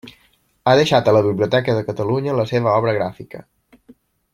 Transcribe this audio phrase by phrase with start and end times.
[0.65, 3.49] Ha deixat a la Biblioteca de Catalunya la seva obra gràfica.